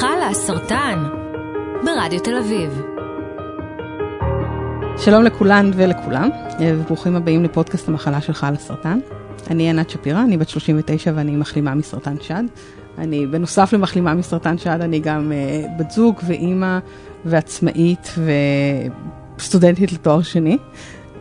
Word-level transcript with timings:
חלה 0.00 0.28
הסרטן, 0.28 1.04
ברדיו 1.84 2.20
תל 2.20 2.36
אביב. 2.38 2.82
שלום 4.96 5.24
לכולן 5.24 5.70
ולכולם, 5.74 6.28
וברוכים 6.60 7.16
הבאים 7.16 7.44
לפודקאסט 7.44 7.88
המחלה 7.88 8.20
שלך 8.20 8.44
על 8.44 8.54
הסרטן. 8.54 8.98
אני 9.50 9.70
ענת 9.70 9.90
שפירא, 9.90 10.22
אני 10.22 10.36
בת 10.36 10.48
39 10.48 11.12
ואני 11.14 11.36
מחלימה 11.36 11.74
מסרטן 11.74 12.14
שד. 12.20 12.42
אני, 12.98 13.26
בנוסף 13.26 13.72
למחלימה 13.72 14.14
מסרטן 14.14 14.58
שד, 14.58 14.78
אני 14.80 15.00
גם 15.00 15.32
uh, 15.32 15.78
בת 15.78 15.90
זוג 15.90 16.20
ואימא 16.26 16.78
ועצמאית 17.24 18.14
וסטודנטית 19.38 19.92
לתואר 19.92 20.22
שני. 20.22 20.58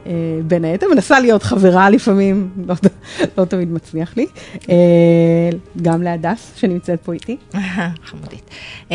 Uh, 0.05 0.09
בין 0.47 0.65
היתר, 0.65 0.87
מנסה 0.93 1.19
להיות 1.19 1.43
חברה 1.43 1.89
לפעמים, 1.89 2.49
לא, 2.67 2.75
לא 3.37 3.45
תמיד 3.45 3.71
מצליח 3.71 4.17
לי. 4.17 4.25
Uh, 4.55 4.67
גם 5.81 6.01
להדס 6.01 6.51
שנמצאת 6.55 7.01
פה 7.01 7.13
איתי. 7.13 7.37
חמודית. 8.05 8.49
Uh, 8.89 8.93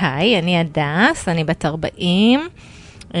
היי, 0.00 0.38
אני 0.38 0.58
הדס, 0.58 1.28
אני 1.28 1.44
בת 1.44 1.64
40. 1.64 2.40
Uh, 3.10 3.14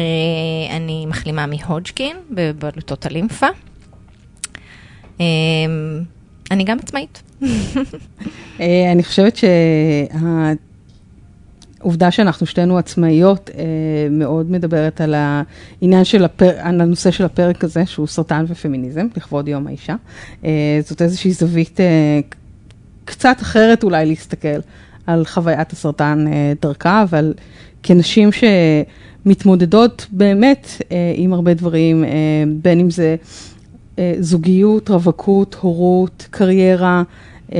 אני 0.70 1.06
מחלימה 1.06 1.46
מהודג'קין 1.46 2.16
בבלוטות 2.30 3.06
הלימפה. 3.06 3.46
Uh, 5.18 5.20
אני 6.50 6.64
גם 6.64 6.78
עצמאית. 6.78 7.22
אה, 8.60 8.92
אני 8.92 9.02
חושבת 9.02 9.36
שהעובדה 11.84 12.10
שאנחנו 12.10 12.46
שתינו 12.46 12.78
עצמאיות 12.78 13.50
אה, 13.54 13.62
מאוד 14.10 14.50
מדברת 14.50 15.00
על 15.00 15.14
העניין 15.14 16.04
של 16.04 16.24
הפר... 16.24 16.50
על 16.58 16.80
הנושא 16.80 17.10
של 17.10 17.24
הפרק 17.24 17.64
הזה, 17.64 17.86
שהוא 17.86 18.06
סרטן 18.06 18.44
ופמיניזם, 18.48 19.06
לכבוד 19.16 19.48
יום 19.48 19.66
האישה. 19.66 19.94
אה, 20.44 20.80
זאת 20.84 21.02
איזושהי 21.02 21.32
זווית 21.32 21.80
קצת 23.04 23.36
אחרת 23.40 23.82
אולי 23.84 24.06
להסתכל 24.06 24.58
על 25.06 25.24
חוויית 25.24 25.72
הסרטן 25.72 26.24
דרכה, 26.62 27.02
אבל 27.02 27.34
כנשים 27.82 28.30
שמתמודדות 28.32 30.06
באמת 30.10 30.82
עם 31.14 31.32
הרבה 31.32 31.54
דברים, 31.54 32.04
בין 32.62 32.80
אם 32.80 32.90
זה... 32.90 33.16
זוגיות, 34.20 34.90
רווקות, 34.90 35.56
הורות, 35.60 36.26
קריירה, 36.30 37.02
אה, 37.52 37.58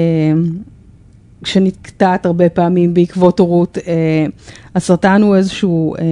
שנקטעת 1.47 2.27
הרבה 2.27 2.49
פעמים 2.49 2.95
בעקבות 2.95 3.39
הורות. 3.39 3.79
אה, 3.87 4.27
הסרטן 4.75 5.23
הוא 5.23 5.37
איזשהו 5.37 5.95
אה, 5.95 6.03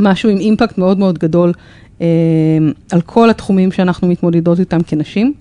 משהו 0.00 0.30
עם 0.30 0.38
אימפקט 0.38 0.78
מאוד 0.78 0.98
מאוד 0.98 1.18
גדול 1.18 1.52
על 2.92 3.00
כל 3.06 3.30
התחומים 3.30 3.72
שאנחנו 3.72 4.08
מתמודדות 4.08 4.60
איתם 4.60 4.82
כנשים, 4.86 5.34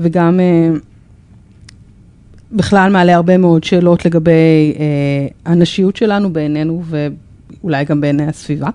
וגם 0.00 0.40
בכלל 2.52 2.92
מעלה 2.92 3.14
הרבה 3.14 3.36
מאוד 3.36 3.64
שאלות 3.64 4.04
לגבי 4.04 4.74
הנשיות 5.44 5.96
שלנו 5.96 6.32
בעינינו 6.32 6.82
ואולי 6.84 7.84
גם 7.84 8.00
בעיני 8.00 8.26
הסביבה. 8.26 8.68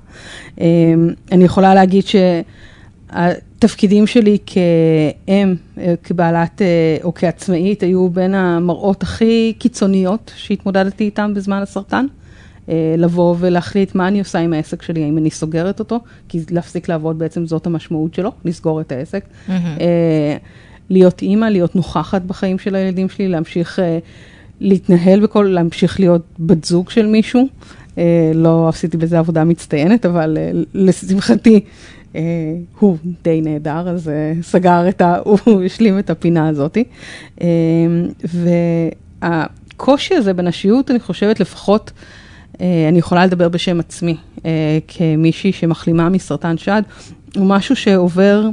אני 1.32 1.44
יכולה 1.44 1.76
להגיד 1.76 2.06
ש... 2.08 2.16
התפקידים 3.66 4.08
שלי 4.08 4.38
כאם, 4.46 5.56
אה, 5.78 5.94
כבעלת 6.04 6.62
אה, 6.62 6.98
או 7.04 7.14
כעצמאית, 7.14 7.84
היו 7.84 8.10
בין 8.10 8.34
המראות 8.34 9.04
הכי 9.04 9.54
קיצוניות 9.60 10.32
שהתמודדתי 10.36 11.04
איתם 11.04 11.34
בזמן 11.34 11.62
הסרטן. 11.62 12.06
אה, 12.70 12.96
לבוא 12.98 13.36
ולהחליט 13.40 13.96
מה 13.96 14.08
אני 14.08 14.20
עושה 14.20 14.40
עם 14.40 14.54
העסק 14.54 14.82
שלי, 14.82 15.04
האם 15.04 15.18
אני 15.18 15.32
סוגרת 15.32 15.80
אותו, 15.80 16.00
כי 16.30 16.40
להפסיק 16.52 16.90
לעבוד 16.90 17.20
בעצם 17.20 17.46
זאת 17.46 17.66
המשמעות 17.66 18.14
שלו, 18.14 18.32
לסגור 18.46 18.82
את 18.82 18.92
העסק. 18.92 19.24
Mm-hmm. 19.48 19.52
להיות 20.90 21.22
אימא, 21.22 21.46
להיות 21.46 21.76
נוכחת 21.76 22.22
בחיים 22.22 22.60
של 22.60 22.76
הילדים 22.76 23.10
שלי, 23.10 23.28
להמשיך 23.28 23.80
להתנהל 24.60 25.20
בכל, 25.20 25.44
להמשיך 25.44 26.00
להיות 26.00 26.22
בת 26.40 26.66
זוג 26.66 26.90
של 26.90 27.06
מישהו. 27.06 27.48
לא 28.34 28.70
עשיתי 28.70 28.98
בזה 28.98 29.20
עבודה 29.20 29.44
מצטיינת, 29.44 30.06
אבל 30.06 30.38
לשמחתי 30.74 31.62
הוא 32.80 32.98
די 33.24 33.42
נהדר, 33.42 33.90
אז 33.90 34.10
אה, 34.10 34.34
סגר 34.42 34.90
את 34.90 35.02
ה... 35.02 35.18
הוא 35.26 35.64
השלים 35.64 36.00
את 36.00 36.10
הפינה 36.10 36.48
הזאתי. 36.48 36.84
אה, 37.42 37.48
והקושי 39.22 40.16
הזה 40.16 40.34
בנשיות, 40.34 40.92
אני 40.92 41.00
חושבת 41.00 41.40
לפחות, 41.40 41.92
אני 42.60 43.00
יכולה 43.00 43.26
לדבר 43.26 43.50
בשם 43.50 43.80
עצמי, 43.80 44.18
כמישהי 44.88 45.52
שמחלימה 45.52 46.10
מסרטן 46.10 46.58
שד, 46.58 46.82
הוא 47.36 47.46
משהו 47.46 47.76
שעובר 47.76 48.50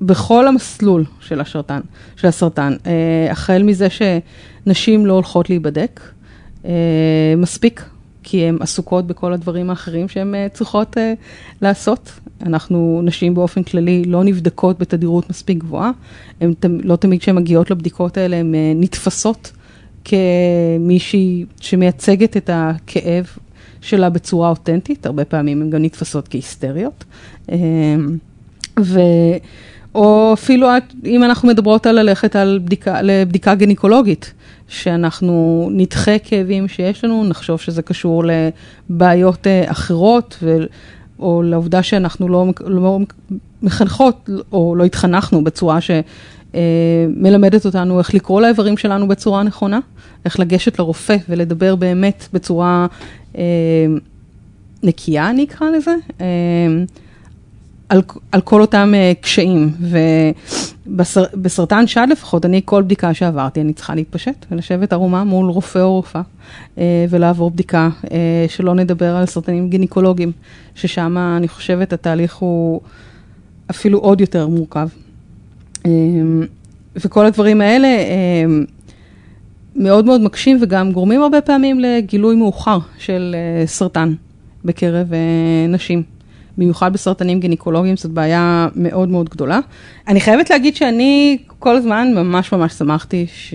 בכל 0.00 0.46
המסלול 0.46 1.04
של 1.20 1.40
השרטן, 1.40 1.80
של 2.16 2.28
הסרטן. 2.28 2.76
החל 3.30 3.62
מזה 3.62 3.88
שנשים 3.90 5.06
לא 5.06 5.12
הולכות 5.12 5.50
להיבדק, 5.50 6.00
מספיק 7.36 7.84
כי 8.22 8.44
הן 8.44 8.56
עסוקות 8.60 9.06
בכל 9.06 9.32
הדברים 9.32 9.70
האחרים 9.70 10.08
שהן 10.08 10.34
uh, 10.34 10.54
צריכות 10.54 10.96
uh, 10.96 11.00
לעשות. 11.62 12.12
אנחנו, 12.46 13.00
נשים 13.04 13.34
באופן 13.34 13.62
כללי, 13.62 14.04
לא 14.04 14.24
נבדקות 14.24 14.78
בתדירות 14.78 15.30
מספיק 15.30 15.58
גבוהה. 15.58 15.90
הן 16.40 16.54
לא 16.62 16.96
תמיד 16.96 17.20
כשהן 17.20 17.36
מגיעות 17.36 17.70
לבדיקות 17.70 18.16
האלה, 18.16 18.36
הן 18.36 18.54
uh, 18.54 18.56
נתפסות 18.82 19.52
כמישהי 20.04 21.44
שמייצגת 21.60 22.36
את 22.36 22.50
הכאב 22.52 23.26
שלה 23.80 24.10
בצורה 24.10 24.48
אותנטית, 24.48 25.06
הרבה 25.06 25.24
פעמים 25.24 25.62
הן 25.62 25.70
גם 25.70 25.82
נתפסות 25.82 26.28
כהיסטריות. 26.28 27.04
Uh, 27.46 27.52
ו... 28.80 29.00
או 29.94 30.30
אפילו 30.32 30.68
אם 31.04 31.24
אנחנו 31.24 31.48
מדברות 31.48 31.86
על 31.86 32.02
ללכת 32.02 32.36
על 32.36 32.60
בדיקה, 32.64 33.02
לבדיקה 33.02 33.54
גניקולוגית. 33.54 34.32
שאנחנו 34.70 35.68
נדחה 35.72 36.18
כאבים 36.18 36.68
שיש 36.68 37.04
לנו, 37.04 37.24
נחשוב 37.24 37.60
שזה 37.60 37.82
קשור 37.82 38.24
לבעיות 38.24 39.46
אה, 39.46 39.70
אחרות. 39.70 40.38
או 41.20 41.42
לעובדה 41.42 41.82
שאנחנו 41.82 42.28
לא, 42.28 42.46
לא 42.66 42.98
מחנכות, 43.62 44.30
או 44.52 44.74
לא 44.76 44.84
התחנכנו 44.84 45.44
בצורה 45.44 45.78
שמלמדת 45.80 47.64
אה, 47.64 47.68
אותנו 47.68 47.98
איך 47.98 48.14
לקרוא 48.14 48.40
לאיברים 48.40 48.76
שלנו 48.76 49.08
בצורה 49.08 49.42
נכונה, 49.42 49.80
איך 50.24 50.40
לגשת 50.40 50.78
לרופא 50.78 51.16
ולדבר 51.28 51.76
באמת 51.76 52.28
בצורה 52.32 52.86
אה, 53.38 53.42
נקייה, 54.82 55.30
אני 55.30 55.44
אקרא 55.44 55.70
לזה. 55.70 55.94
אה, 56.20 56.26
על, 57.90 58.02
על 58.32 58.40
כל 58.40 58.60
אותם 58.60 58.92
uh, 58.94 59.22
קשיים. 59.22 59.72
ובסרטן 60.90 61.86
שד 61.86 62.06
לפחות, 62.10 62.44
אני, 62.44 62.60
כל 62.64 62.82
בדיקה 62.82 63.14
שעברתי, 63.14 63.60
אני 63.60 63.72
צריכה 63.72 63.94
להתפשט 63.94 64.46
ולשבת 64.50 64.92
ערומה 64.92 65.24
מול 65.24 65.50
רופא 65.50 65.78
או 65.78 65.94
רופאה, 65.94 66.22
uh, 66.76 66.80
ולעבור 67.10 67.50
בדיקה, 67.50 67.88
uh, 68.04 68.08
שלא 68.48 68.74
נדבר 68.74 69.16
על 69.16 69.26
סרטנים 69.26 69.70
גינקולוגיים, 69.70 70.32
ששם 70.74 71.16
אני 71.36 71.48
חושבת 71.48 71.92
התהליך 71.92 72.34
הוא 72.34 72.80
אפילו 73.70 73.98
עוד 73.98 74.20
יותר 74.20 74.48
מורכב. 74.48 74.88
Uh, 75.78 75.86
וכל 76.96 77.26
הדברים 77.26 77.60
האלה 77.60 77.88
מאוד 79.76 80.04
מאוד 80.04 80.20
מקשים 80.20 80.58
וגם 80.60 80.92
גורמים 80.92 81.22
הרבה 81.22 81.40
פעמים 81.40 81.80
לגילוי 81.80 82.36
מאוחר 82.36 82.78
של 82.98 83.36
סרטן 83.66 84.14
בקרב 84.64 85.06
נשים. 85.68 86.02
במיוחד 86.60 86.92
בסרטנים 86.92 87.40
גינקולוגיים, 87.40 87.96
זאת 87.96 88.10
בעיה 88.10 88.68
מאוד 88.76 89.08
מאוד 89.08 89.28
גדולה. 89.28 89.60
אני 90.08 90.20
חייבת 90.20 90.50
להגיד 90.50 90.76
שאני 90.76 91.38
כל 91.58 91.76
הזמן 91.76 92.12
ממש 92.14 92.52
ממש 92.52 92.72
שמחתי 92.72 93.26
ש... 93.34 93.54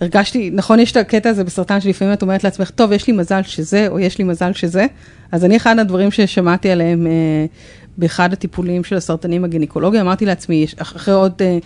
הרגשתי, 0.00 0.50
נכון, 0.52 0.80
יש 0.80 0.92
את 0.92 0.96
הקטע 0.96 1.28
הזה 1.28 1.44
בסרטן 1.44 1.80
שלפעמים 1.80 2.14
את 2.14 2.22
אומרת 2.22 2.44
לעצמך, 2.44 2.70
טוב, 2.70 2.92
יש 2.92 3.06
לי 3.06 3.12
מזל 3.12 3.42
שזה, 3.42 3.88
או 3.88 3.98
יש 3.98 4.18
לי 4.18 4.24
מזל 4.24 4.52
שזה. 4.52 4.86
אז 5.32 5.44
אני, 5.44 5.56
אחד 5.56 5.78
הדברים 5.78 6.10
ששמעתי 6.10 6.70
עליהם 6.70 7.06
אה, 7.06 7.12
באחד 8.00 8.32
הטיפולים 8.32 8.84
של 8.84 8.96
הסרטנים 8.96 9.44
הגניקולוגיים, 9.44 10.06
אמרתי 10.06 10.26
לעצמי, 10.26 10.66
אחרי 10.76 11.14
עוד 11.14 11.32
אה, 11.40 11.58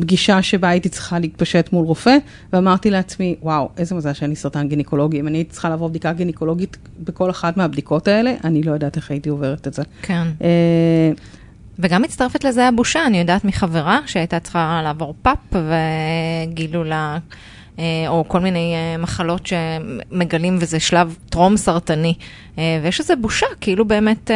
פגישה 0.00 0.42
שבה 0.42 0.68
הייתי 0.68 0.88
צריכה 0.88 1.18
להתפשט 1.18 1.72
מול 1.72 1.84
רופא, 1.84 2.16
ואמרתי 2.52 2.90
לעצמי, 2.90 3.36
וואו, 3.42 3.68
איזה 3.76 3.94
מזל 3.94 4.12
שאין 4.12 4.30
לי 4.30 4.36
סרטן 4.36 4.68
גניקולוגי. 4.68 5.20
אם 5.20 5.28
אני 5.28 5.38
הייתי 5.38 5.50
צריכה 5.50 5.68
לעבור 5.68 5.88
בדיקה 5.88 6.12
גניקולוגית 6.12 6.76
בכל 7.04 7.30
אחת 7.30 7.56
מהבדיקות 7.56 8.08
האלה, 8.08 8.34
אני 8.44 8.62
לא 8.62 8.72
יודעת 8.72 8.96
איך 8.96 9.10
הייתי 9.10 9.28
עוברת 9.28 9.66
את 9.66 9.74
זה. 9.74 9.82
כן. 10.02 10.26
אה, 10.42 11.12
וגם 11.78 12.02
מצטרפת 12.02 12.44
לזה 12.44 12.68
הבושה, 12.68 13.06
אני 13.06 13.18
יודעת 13.18 13.44
מחברה 13.44 14.00
שהייתה 14.06 14.40
צריכה 14.40 14.80
לעבור 14.84 15.14
פאפ 15.22 15.38
וגילו 15.52 16.84
לה... 16.84 17.18
אה, 17.80 18.08
או 18.08 18.24
כל 18.28 18.40
מיני 18.40 18.74
אה, 18.74 18.96
מחלות 18.98 19.46
שמגלים 19.46 20.56
וזה 20.60 20.80
שלב 20.80 21.16
טרום 21.30 21.56
סרטני. 21.56 22.14
אה, 22.58 22.80
ויש 22.82 23.00
איזו 23.00 23.14
בושה, 23.20 23.46
כאילו 23.60 23.84
באמת, 23.84 24.30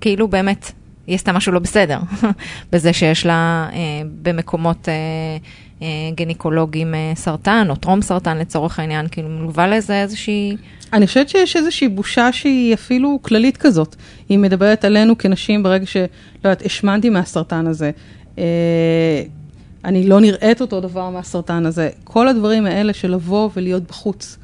כאילו 0.00 0.28
באמת 0.28 0.72
היא 1.06 1.14
עשתה 1.14 1.32
משהו 1.32 1.52
לא 1.52 1.58
בסדר, 1.58 1.98
בזה 2.72 2.92
שיש 2.92 3.26
לה 3.26 3.68
במקומות 4.22 4.88
גניקולוגיים 6.14 6.94
סרטן, 7.14 7.66
או 7.70 7.76
טרום 7.76 8.02
סרטן 8.02 8.38
לצורך 8.38 8.78
העניין, 8.78 9.08
כאילו 9.10 9.28
מלווה 9.28 9.66
לזה 9.66 10.02
איזושהי... 10.02 10.56
אני 10.92 11.06
חושבת 11.06 11.28
שיש 11.28 11.56
איזושהי 11.56 11.88
בושה 11.88 12.32
שהיא 12.32 12.74
אפילו 12.74 13.18
כללית 13.22 13.56
כזאת. 13.56 13.96
היא 14.28 14.38
מדברת 14.38 14.84
עלינו 14.84 15.18
כנשים 15.18 15.62
ברגע 15.62 15.86
שלא 15.86 16.06
יודעת, 16.44 16.66
השמנתי 16.66 17.10
מהסרטן 17.10 17.66
הזה. 17.66 17.90
אני 19.86 20.06
לא 20.06 20.20
נראית 20.20 20.60
אותו 20.60 20.80
דבר 20.80 21.10
מהסרטן 21.10 21.66
הזה. 21.66 21.90
כל 22.04 22.28
הדברים 22.28 22.66
האלה 22.66 22.92
של 22.92 23.10
לבוא 23.10 23.50
ולהיות 23.56 23.82
בחוץ, 23.82 24.38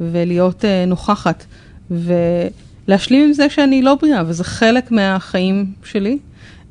ולהיות 0.00 0.64
אה, 0.64 0.84
נוכחת, 0.86 1.44
ולהשלים 1.90 3.24
עם 3.24 3.32
זה 3.32 3.50
שאני 3.50 3.82
לא 3.82 3.94
בריאה, 3.94 4.22
וזה 4.26 4.44
חלק 4.44 4.90
מהחיים 4.90 5.66
שלי. 5.84 6.18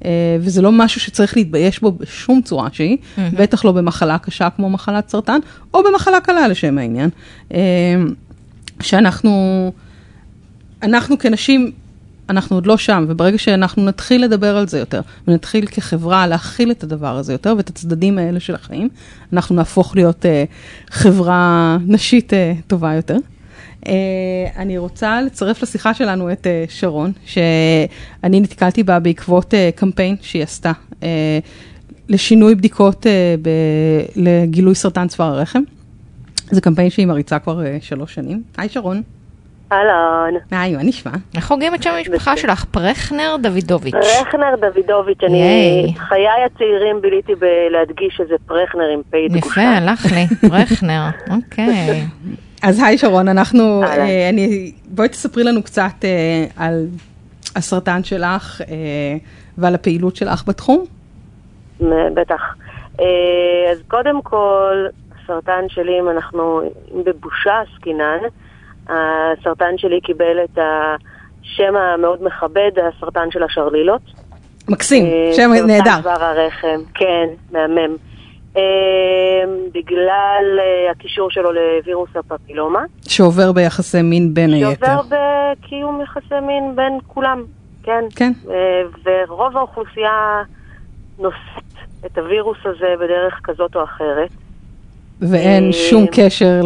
אה, 0.05 0.37
וזה 0.39 0.61
לא 0.61 0.71
משהו 0.71 1.01
שצריך 1.01 1.37
להתבייש 1.37 1.79
בו 1.79 1.91
בשום 1.91 2.41
צורה 2.41 2.69
שהיא, 2.71 2.97
mm-hmm. 2.97 3.21
בטח 3.37 3.65
לא 3.65 3.71
במחלה 3.71 4.17
קשה 4.17 4.49
כמו 4.49 4.69
מחלת 4.69 5.09
סרטן, 5.09 5.39
או 5.73 5.83
במחלה 5.83 6.21
קלה 6.21 6.47
לשם 6.47 6.77
העניין. 6.77 7.09
אה, 7.53 7.59
שאנחנו, 8.81 9.71
אנחנו 10.83 11.17
כנשים, 11.19 11.71
אנחנו 12.29 12.55
עוד 12.55 12.65
לא 12.67 12.77
שם, 12.77 13.05
וברגע 13.07 13.37
שאנחנו 13.37 13.85
נתחיל 13.85 14.23
לדבר 14.23 14.57
על 14.57 14.67
זה 14.67 14.79
יותר, 14.79 15.01
ונתחיל 15.27 15.65
כחברה 15.65 16.27
להכיל 16.27 16.71
את 16.71 16.83
הדבר 16.83 17.17
הזה 17.17 17.31
יותר, 17.31 17.53
ואת 17.57 17.69
הצדדים 17.69 18.17
האלה 18.17 18.39
של 18.39 18.55
החיים, 18.55 18.89
אנחנו 19.33 19.55
נהפוך 19.55 19.95
להיות 19.95 20.25
uh, 20.25 20.27
חברה 20.93 21.77
נשית 21.85 22.33
uh, 22.33 22.61
טובה 22.67 22.93
יותר. 22.93 23.17
Uh, 23.83 23.89
אני 24.57 24.77
רוצה 24.77 25.21
לצרף 25.21 25.63
לשיחה 25.63 25.93
שלנו 25.93 26.31
את 26.31 26.47
uh, 26.47 26.71
שרון, 26.71 27.11
שאני 27.25 28.39
נתקלתי 28.39 28.83
בה 28.83 28.99
בעקבות 28.99 29.53
uh, 29.53 29.79
קמפיין 29.79 30.15
שהיא 30.21 30.43
עשתה 30.43 30.71
uh, 30.91 31.03
לשינוי 32.09 32.55
בדיקות 32.55 33.05
uh, 33.05 33.09
ב- 33.41 33.49
לגילוי 34.15 34.75
סרטן 34.75 35.07
צוואר 35.07 35.27
הרחם. 35.37 35.61
זה 36.51 36.61
קמפיין 36.61 36.89
שהיא 36.89 37.05
מריצה 37.05 37.39
כבר 37.39 37.59
uh, 37.59 37.85
שלוש 37.85 38.13
שנים. 38.13 38.43
היי 38.57 38.69
שרון. 38.69 39.01
אהלן. 39.71 40.33
היי, 40.51 40.75
מה 40.75 40.83
נשמע? 40.83 41.11
איך 41.35 41.51
הוגים 41.51 41.75
את 41.75 41.83
שם 41.83 41.91
המשפחה 41.97 42.37
שלך? 42.37 42.65
פרחנר 42.65 43.35
דוידוביץ'. 43.41 43.93
פרחנר 43.93 44.55
דוידוביץ', 44.59 45.23
אני 45.23 45.93
חיי 45.97 46.27
הצעירים 46.45 47.01
ביליתי 47.01 47.35
בלהדגיש 47.35 48.15
שזה 48.17 48.35
פרחנר 48.45 48.89
עם 48.93 49.01
פ' 49.09 49.15
דגושה. 49.29 49.61
יפה, 49.61 49.61
הלך 49.61 50.05
לי, 50.05 50.49
פרחנר, 50.49 51.03
אוקיי. 51.29 52.05
אז 52.63 52.83
היי 52.83 52.97
שרון, 52.97 53.27
אנחנו, 53.27 53.83
אה, 53.83 54.29
אני, 54.29 54.71
בואי 54.85 55.09
תספרי 55.09 55.43
לנו 55.43 55.63
קצת 55.63 55.91
אה, 56.03 56.45
על 56.57 56.85
הסרטן 57.55 58.03
שלך 58.03 58.61
אה, 58.61 58.75
ועל 59.57 59.75
הפעילות 59.75 60.15
שלך 60.15 60.43
בתחום. 60.47 60.85
בטח. 62.13 62.55
אה, 62.99 63.05
אז 63.71 63.81
קודם 63.87 64.21
כל, 64.21 64.85
הסרטן 65.23 65.69
שלי, 65.69 65.99
אם 65.99 66.09
אנחנו 66.09 66.61
בבושה 67.05 67.61
עסקינן, 67.61 68.19
הסרטן 68.89 69.77
שלי 69.77 70.01
קיבל 70.01 70.43
את 70.43 70.57
השם 70.57 71.75
המאוד 71.75 72.23
מכבד, 72.23 72.71
הסרטן 72.87 73.31
של 73.31 73.43
השרלילות. 73.43 74.01
מקסים, 74.69 75.05
אה, 75.05 75.33
שם 75.33 75.51
נהדר. 75.67 75.83
סרטן 75.83 76.01
צוואר 76.01 76.23
הרחם, 76.23 76.79
כן, 76.93 77.27
מהמם. 77.51 77.95
אה, 78.57 78.61
בגלל 79.73 80.59
אה, 80.59 80.91
הקישור 80.91 81.31
שלו 81.31 81.51
לווירוס 81.51 82.09
הפפילומה. 82.15 82.83
שעובר 83.07 83.51
ביחסי 83.51 84.01
מין 84.01 84.33
בין 84.33 84.53
היתר. 84.53 84.85
שעובר 84.85 85.01
בקיום 85.09 86.01
יחסי 86.01 86.39
מין 86.41 86.75
בין 86.75 86.97
כולם, 87.07 87.43
כן. 87.83 88.03
כן. 88.15 88.31
ורוב 89.05 89.57
האוכלוסייה 89.57 90.43
נושאת 91.19 91.63
את 92.05 92.17
הווירוס 92.17 92.57
הזה 92.65 92.95
בדרך 92.99 93.39
כזאת 93.43 93.75
או 93.75 93.83
אחרת. 93.83 94.29
ואין 95.21 95.71
שום 95.71 96.05
קשר 96.11 96.61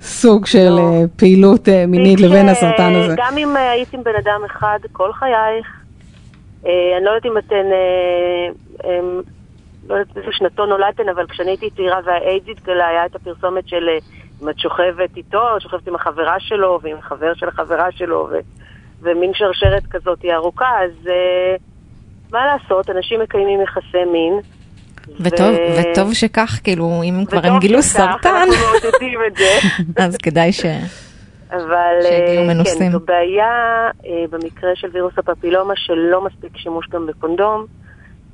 לסוג 0.00 0.46
של 0.46 0.68
לא. 0.70 1.02
פעילות 1.16 1.68
מינית 1.88 2.20
לבין 2.20 2.48
הסרטן 2.48 2.94
הזה. 2.94 3.14
גם 3.16 3.38
אם 3.38 3.56
היית 3.56 3.94
עם 3.94 4.02
בן 4.02 4.16
אדם 4.18 4.40
אחד 4.46 4.78
כל 4.92 5.12
חייך, 5.12 5.66
אני 6.64 7.04
לא 7.04 7.10
יודעת 7.10 7.26
אם 7.26 7.38
אתן, 7.38 7.66
לא 9.88 9.94
יודעת 9.94 10.16
איזה 10.16 10.28
שנתון 10.32 10.68
נולדתן, 10.68 11.08
אבל 11.08 11.26
כשאני 11.26 11.50
הייתי 11.50 11.70
צעירה 11.70 12.00
והאיידס 12.04 12.48
התגלה, 12.48 12.88
היה 12.88 13.06
את 13.06 13.14
הפרסומת 13.14 13.68
של 13.68 13.88
אם 14.42 14.48
את 14.48 14.58
שוכבת 14.58 15.16
איתו, 15.16 15.60
שוכבת 15.60 15.88
עם 15.88 15.94
החברה 15.94 16.40
שלו, 16.40 16.78
ועם 16.82 17.00
חבר 17.00 17.34
של 17.34 17.48
החברה 17.48 17.92
שלו, 17.92 18.28
ו, 18.30 18.38
ומין 19.00 19.30
שרשרת 19.34 19.86
כזאת 19.90 20.22
היא 20.22 20.32
ארוכה, 20.34 20.70
אז 20.84 21.08
מה 22.32 22.46
לעשות, 22.46 22.90
אנשים 22.90 23.20
מקיימים 23.20 23.60
יחסי 23.60 24.04
מין. 24.12 24.40
וטוב, 25.20 25.54
ו... 25.54 25.80
וטוב 25.80 26.14
שכך, 26.14 26.60
כאילו, 26.64 27.00
אם 27.04 27.24
כבר 27.28 27.46
הם 27.46 27.58
גילו 27.58 27.82
סרטן, 27.82 28.46
את 29.26 29.36
זה. 29.36 29.58
אז 30.04 30.16
כדאי 30.16 30.52
ש... 30.52 30.64
אבל 31.50 31.94
כן, 32.64 32.90
זו 32.92 33.00
בעיה 33.00 33.88
אה, 34.06 34.24
במקרה 34.30 34.70
של 34.74 34.88
וירוס 34.92 35.12
הפפילומה 35.18 35.74
שלא 35.76 36.24
מספיק 36.24 36.56
שימוש 36.56 36.88
גם 36.88 37.06
בקונדום, 37.06 37.66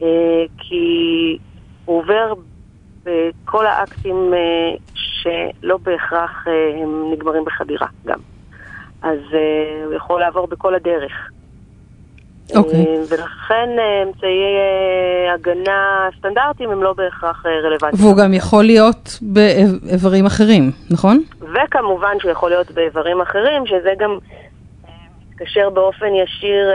אה, 0.03 0.09
כי 0.59 1.39
הוא 1.85 1.99
עובר 1.99 2.35
בכל 3.05 3.67
האקטים 3.67 4.35
אה, 4.35 4.77
שלא 4.95 5.77
בהכרח 5.77 6.45
אה, 6.49 6.83
הם 6.83 7.13
נגמרים 7.13 7.45
בחדירה 7.45 7.87
גם. 8.07 8.19
אז 9.03 9.19
אה, 9.35 9.85
הוא 9.85 9.95
יכול 9.95 10.21
לעבור 10.21 10.47
בכל 10.47 10.75
הדרך. 10.75 11.31
אוקיי. 12.55 12.85
Okay. 12.85 13.13
ולכן 13.13 13.69
אמצעי 14.07 14.43
הגנה 15.35 16.09
סטנדרטיים 16.19 16.71
הם 16.71 16.83
לא 16.83 16.93
בהכרח 16.93 17.47
רלוונטיים. 17.47 18.05
והוא 18.05 18.17
גם 18.17 18.35
יכול 18.35 18.65
להיות 18.65 19.19
באיברים 19.23 20.27
אחרים, 20.27 20.71
נכון? 20.91 21.23
וכמובן 21.41 22.17
שהוא 22.21 22.31
יכול 22.31 22.51
להיות 22.51 22.71
באיברים 22.71 23.21
אחרים, 23.21 23.67
שזה 23.67 23.93
גם 23.99 24.19
מתקשר 25.31 25.71
באופן 25.71 26.15
ישיר 26.15 26.69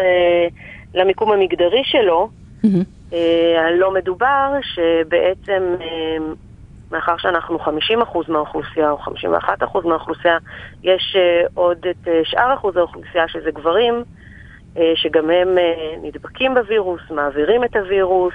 למיקום 0.93 1.31
המגדרי 1.31 1.81
שלו. 1.83 2.29
Mm-hmm. 2.63 3.15
הלא 3.67 3.93
מדובר, 3.93 4.53
שבעצם 4.61 5.75
מאחר 6.91 7.17
שאנחנו 7.17 7.57
50% 7.57 7.69
מהאוכלוסייה 8.27 8.91
או 8.91 8.97
51% 8.97 9.87
מהאוכלוסייה, 9.87 10.37
יש 10.83 11.17
עוד 11.53 11.77
את 11.89 12.07
שאר 12.23 12.53
אחוז 12.53 12.77
האוכלוסייה 12.77 13.27
שזה 13.27 13.51
גברים. 13.51 14.03
שגם 14.95 15.29
הם 15.29 15.57
נדבקים 16.03 16.53
בווירוס, 16.53 17.01
מעבירים 17.09 17.63
את 17.63 17.75
הווירוס, 17.75 18.33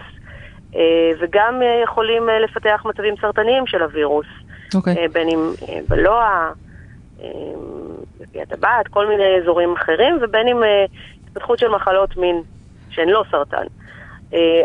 וגם 1.21 1.63
יכולים 1.85 2.29
לפתח 2.45 2.83
מצבים 2.85 3.15
סרטניים 3.21 3.67
של 3.67 3.83
הווירוס. 3.83 4.27
Okay. 4.27 4.77
אוקיי. 4.77 5.09
בין 5.09 5.29
אם 5.29 5.51
בלוע, 5.89 6.51
בפי 8.21 8.43
הטבעת, 8.43 8.89
כל 8.89 9.09
מיני 9.09 9.37
אזורים 9.43 9.73
אחרים, 9.73 10.19
ובין 10.23 10.49
אם 10.49 10.63
התפתחות 11.25 11.59
של 11.59 11.69
מחלות 11.69 12.17
מין 12.17 12.43
שהן 12.91 13.09
לא 13.09 13.25
סרטן. 13.31 13.65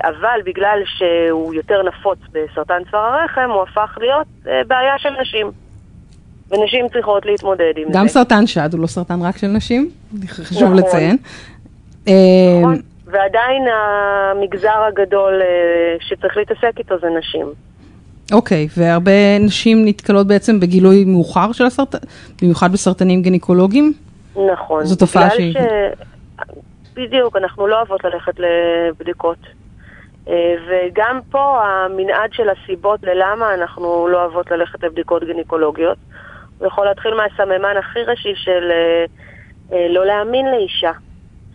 אבל 0.01 0.39
בגלל 0.45 0.81
שהוא 0.85 1.53
יותר 1.53 1.83
נפוץ 1.83 2.19
בסרטן 2.31 2.81
צוואר 2.91 3.03
הרחם, 3.03 3.49
הוא 3.49 3.61
הפך 3.61 3.97
להיות 4.01 4.27
בעיה 4.67 4.97
של 4.97 5.09
נשים. 5.21 5.51
ונשים 6.51 6.89
צריכות 6.89 7.25
להתמודד 7.25 7.73
עם 7.77 7.83
גם 7.83 7.91
זה. 7.91 7.99
גם 7.99 8.07
סרטן 8.07 8.47
שד 8.47 8.69
הוא 8.73 8.81
לא 8.81 8.87
סרטן 8.87 9.21
רק 9.21 9.37
של 9.37 9.47
נשים, 9.47 9.89
חשוב 10.27 10.63
נכון. 10.63 10.77
לציין. 10.77 11.17
נכון, 12.01 12.81
ועדיין 13.05 13.67
המגזר 13.67 14.83
הגדול 14.87 15.41
שצריך 15.99 16.37
להתעסק 16.37 16.71
איתו 16.79 16.95
זה 17.01 17.07
נשים. 17.19 17.45
אוקיי, 18.31 18.67
והרבה 18.77 19.39
נשים 19.39 19.85
נתקלות 19.85 20.27
בעצם 20.27 20.59
בגילוי 20.59 21.05
מאוחר 21.05 21.51
של 21.51 21.65
הסרטן, 21.65 21.97
במיוחד 22.41 22.71
בסרטנים 22.71 23.21
גניקולוגיים? 23.21 23.93
נכון. 24.53 24.85
זו 24.85 24.95
תופעה 24.95 25.29
שהיא... 25.29 25.53
ש... 25.53 25.57
בדיוק, 26.95 27.35
אנחנו 27.35 27.67
לא 27.67 27.75
אוהבות 27.75 28.03
ללכת 28.03 28.33
לבדיקות. 28.39 29.37
וגם 30.67 31.19
פה 31.31 31.61
המנעד 31.63 32.33
של 32.33 32.49
הסיבות 32.49 33.03
ללמה 33.03 33.53
אנחנו 33.53 34.07
לא 34.07 34.21
אוהבות 34.21 34.51
ללכת 34.51 34.83
לבדיקות 34.83 35.23
גניקולוגיות. 35.23 35.97
הוא 36.59 36.67
יכול 36.67 36.85
להתחיל 36.85 37.13
מהסממן 37.13 37.77
הכי 37.79 37.99
ראשי 37.99 38.33
של 38.35 38.71
לא 39.89 40.05
להאמין 40.05 40.45
לאישה. 40.45 40.91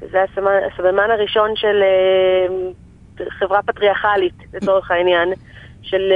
שזה 0.01 0.25
הסממן 0.67 1.11
הראשון 1.11 1.51
של 1.57 1.83
חברה 3.31 3.63
פטריארכלית, 3.63 4.35
לצורך 4.55 4.91
העניין, 4.91 5.33
של 5.83 6.13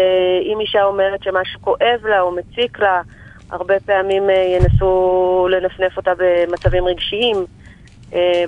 אם 0.53 0.61
אישה 0.61 0.85
אומרת 0.85 1.23
שמשהו 1.23 1.61
כואב 1.61 2.07
לה 2.09 2.21
או 2.21 2.33
מציק 2.33 2.79
לה, 2.79 3.03
הרבה 3.51 3.81
פעמים 3.81 4.23
ינסו 4.31 5.49
לנפנף 5.51 5.97
אותה 5.97 6.11
במצבים 6.19 6.85
רגשיים, 6.85 7.37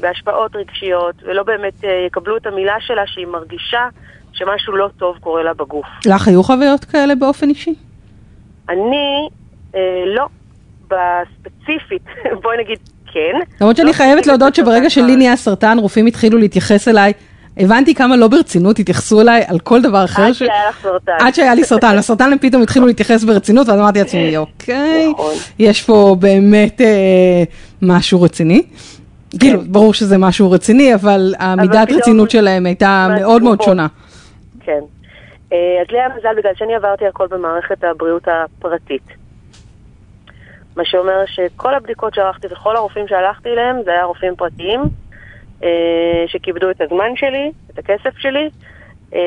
בהשפעות 0.01 0.57
רגשיות, 0.57 1.15
ולא 1.23 1.43
באמת 1.43 1.85
יקבלו 2.07 2.37
את 2.37 2.47
המילה 2.47 2.77
שלה 2.81 3.07
שהיא 3.07 3.27
מרגישה 3.27 3.89
שמשהו 4.33 4.77
לא 4.77 4.89
טוב 4.97 5.19
קורה 5.19 5.43
לה 5.43 5.55
בגוף. 5.55 5.87
לך 6.07 6.29
היו 6.29 6.43
חוויות 6.43 6.85
כאלה 6.85 7.15
באופן 7.15 7.49
אישי? 7.49 7.75
אני, 8.69 9.29
אה, 9.75 10.05
לא. 10.07 10.27
בספציפית, 10.89 12.03
בואי 12.43 12.57
נגיד 12.59 12.79
כן. 13.12 13.38
למרות 13.61 13.76
שאני 13.76 13.92
חייבת 13.92 14.26
להודות 14.26 14.54
שברגע 14.54 14.90
שלי 14.90 15.16
נהיה 15.16 15.37
סרטן, 15.37 15.78
רופאים 15.78 16.07
התחילו 16.07 16.38
להתייחס 16.38 16.88
אליי. 16.88 17.12
הבנתי 17.57 17.95
כמה 17.95 18.16
לא 18.16 18.28
ברצינות 18.28 18.78
התייחסו 18.78 19.21
אליי 19.21 19.42
על 19.47 19.59
כל 19.59 19.83
דבר 19.83 20.04
אחר. 20.04 20.23
עד 20.23 20.33
שהיה 20.33 20.69
לך 20.69 20.78
סרטן. 20.83 21.12
עד 21.21 21.35
שהיה 21.35 21.54
לי 21.54 21.64
סרטן. 21.64 21.97
לסרטן 21.97 22.33
הם 22.33 22.38
פתאום 22.38 22.62
התחילו 22.62 22.87
להתייחס 22.87 23.25
ברצינות, 23.25 23.69
ואז 23.69 23.78
אמרתי 23.78 23.99
לעצמי, 23.99 24.37
אוקיי, 24.37 25.09
נכון. 25.12 25.35
יש 25.59 25.83
פה 25.83 26.16
באמת 26.21 26.81
אה, 26.81 27.42
משהו 27.83 28.23
רציני. 28.23 28.62
כאילו, 29.40 29.61
ברור 29.66 29.95
שזה 29.95 30.19
משהו 30.19 30.50
רציני, 30.50 30.95
אבל 30.95 31.35
המידת 31.38 31.92
רצינות 31.92 32.31
שלהם 32.31 32.66
הייתה 32.66 33.09
מאוד 33.21 33.42
מאוד. 33.42 33.62
שונה. 33.62 33.87
כן. 34.61 34.81
אה, 35.52 35.59
אז 35.83 35.87
לי 35.90 35.99
היה 35.99 36.09
מזל 36.19 36.38
בגלל 36.38 36.52
שאני 36.57 36.75
עברתי 36.75 37.07
הכל 37.07 37.26
במערכת 37.31 37.85
הבריאות 37.85 38.23
הפרטית. 38.28 39.22
מה 40.76 40.85
שאומר 40.85 41.25
שכל 41.26 41.75
הבדיקות 41.75 42.14
שערכתי 42.14 42.47
וכל 42.50 42.76
הרופאים 42.76 43.09
שהלכתי 43.09 43.49
אליהם, 43.49 43.76
זה 43.85 43.91
היה 43.91 44.05
רופאים 44.05 44.37
פרטיים, 44.37 44.81
אה, 45.62 46.25
שכיבדו 46.26 46.71
את 46.71 46.81
הזמן 46.81 47.17
שלי, 47.17 47.52
את 47.71 47.79
הכסף 47.79 48.19
שלי, 48.19 48.50
אה, 49.14 49.21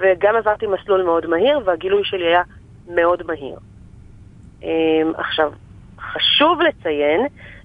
וגם 0.00 0.36
עברתי 0.36 0.66
מסלול 0.66 1.02
מאוד 1.02 1.26
מהיר, 1.26 1.60
והגילוי 1.64 2.02
שלי 2.04 2.26
היה 2.26 2.42
מאוד 2.88 3.22
מהיר. 3.26 3.58
אה, 4.64 4.70
עכשיו, 5.16 5.52
חשוב 6.00 6.60
לציין 6.62 7.20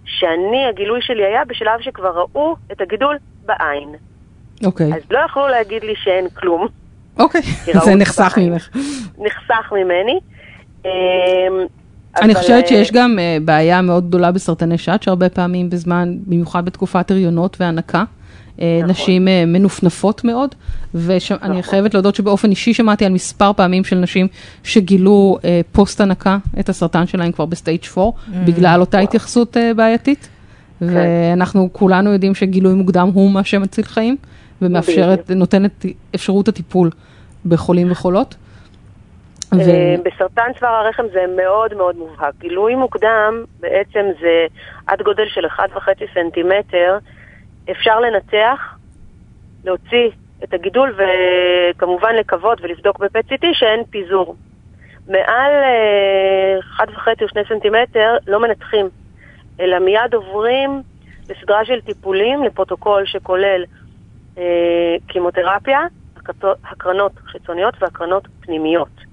שאני, 0.05 0.65
הגילוי 0.69 1.01
שלי 1.01 1.25
היה 1.25 1.45
בשלב 1.45 1.81
שכבר 1.81 2.09
ראו 2.09 2.55
את 2.71 2.81
הגידול 2.81 3.17
בעין. 3.45 3.95
אוקיי. 4.65 4.93
אז 4.93 5.01
לא 5.11 5.19
יכלו 5.19 5.47
להגיד 5.47 5.83
לי 5.83 5.93
שאין 5.95 6.29
כלום. 6.29 6.67
אוקיי, 7.19 7.41
ראו 7.75 7.85
זה 7.85 7.95
נחסך. 7.95 8.37
ממך. 8.37 8.69
נחסך 9.17 9.71
ממני. 9.71 10.19
אני 12.17 12.33
אבל, 12.33 12.41
חושבת 12.41 12.63
אה, 12.63 12.67
שיש 12.67 12.91
גם 12.91 13.19
אה, 13.19 13.37
בעיה 13.45 13.81
מאוד 13.81 14.07
גדולה 14.07 14.31
בסרטני 14.31 14.77
שד, 14.77 14.97
שהרבה 15.01 15.29
פעמים 15.29 15.69
בזמן, 15.69 16.17
במיוחד 16.27 16.65
בתקופת 16.65 17.11
הריונות 17.11 17.57
והנקה, 17.59 18.03
אה, 18.61 18.77
נכון. 18.77 18.89
נשים 18.89 19.27
אה, 19.27 19.43
מנופנפות 19.45 20.23
מאוד, 20.23 20.55
ואני 20.93 21.19
נכון. 21.41 21.61
חייבת 21.61 21.93
להודות 21.93 22.15
שבאופן 22.15 22.49
אישי 22.49 22.73
שמעתי 22.73 23.05
על 23.05 23.11
מספר 23.11 23.53
פעמים 23.53 23.83
של 23.83 23.95
נשים 23.95 24.27
שגילו 24.63 25.37
אה, 25.45 25.61
פוסט 25.71 26.01
הנקה 26.01 26.37
את 26.59 26.69
הסרטן 26.69 27.07
שלהם 27.07 27.31
כבר 27.31 27.45
ב 27.45 27.51
stage 27.51 27.81
4, 27.97 28.11
בגלל 28.45 28.79
אותה 28.79 28.99
התייחסות 28.99 29.57
אה, 29.57 29.73
בעייתית. 29.73 30.29
ואנחנו 30.81 31.69
כולנו 31.71 32.13
יודעים 32.13 32.35
שגילוי 32.35 32.73
מוקדם 32.73 33.11
הוא 33.13 33.31
מה 33.31 33.43
שמציל 33.43 33.83
חיים, 33.83 34.15
ומאפשרת, 34.61 35.31
נותן 35.31 35.65
את 35.65 35.85
אפשרות 36.15 36.47
הטיפול 36.47 36.89
בחולים 37.45 37.91
וחולות. 37.91 38.35
ו- 39.53 39.59
אה, 39.59 39.95
בסרטן 40.05 40.51
צוואר 40.59 40.71
הרחם 40.73 41.03
זה 41.13 41.25
מאוד 41.37 41.73
מאוד 41.73 41.95
מובהק. 41.95 42.33
גילוי 42.37 42.75
מוקדם 42.75 43.43
בעצם 43.59 44.05
זה 44.21 44.45
עד 44.87 45.01
גודל 45.01 45.25
של 45.27 45.45
1.5 45.45 45.79
סנטימטר. 46.13 46.97
אפשר 47.71 47.99
לנתח, 47.99 48.75
להוציא 49.63 50.09
את 50.43 50.53
הגידול 50.53 50.95
וכמובן 50.97 52.15
לקוות 52.15 52.61
ולבדוק 52.61 52.99
ב-PET-CT 52.99 53.45
שאין 53.53 53.83
פיזור. 53.89 54.35
מעל 55.07 55.51
אה, 55.51 56.85
1.5 56.85 57.07
או 57.21 57.27
2 57.27 57.45
סנטימטר 57.49 58.17
לא 58.27 58.39
מנתחים, 58.39 58.89
אלא 59.59 59.79
מיד 59.79 60.13
עוברים 60.13 60.81
לסדרה 61.29 61.65
של 61.65 61.81
טיפולים, 61.81 62.43
לפרוטוקול 62.43 63.05
שכולל 63.05 63.63
אה, 64.37 64.43
קימותרפיה, 65.07 65.79
הקרנות- 66.17 66.57
הקרנות 66.71 67.11
חיצוניות 67.25 67.73
והקרנות 67.81 68.27
פנימיות. 68.41 69.08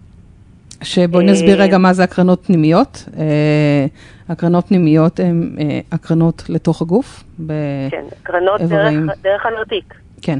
שבואי 0.87 1.25
נסביר 1.25 1.61
אה, 1.61 1.65
רגע 1.65 1.79
מה 1.79 1.93
זה 1.93 2.05
הקרנות 2.05 2.47
פנימיות. 2.47 3.05
אה, 3.19 3.87
הקרנות 4.29 4.67
פנימיות 4.69 5.21
הן 5.21 5.57
אה, 5.61 5.81
הקרנות 5.93 6.43
לתוך 6.49 6.83
הגוף. 6.83 7.25
ב- 7.47 7.53
כן, 7.91 8.05
הקרנות 8.23 8.61
איברים. 8.61 9.07
דרך, 9.07 9.19
דרך 9.23 9.47
הנרתיק. 9.47 9.95
כן, 10.23 10.39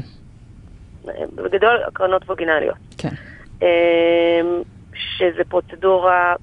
בגדול, 1.35 1.79
הקרנות 1.87 2.29
ווגינליות. 2.29 2.77
כן. 2.97 3.09
שזה 4.93 5.43
פרוצדורה 5.49 6.33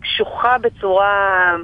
קשוחה 0.00 0.56
בצורה 0.58 1.54